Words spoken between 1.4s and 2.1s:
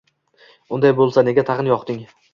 tag‘in yoqding?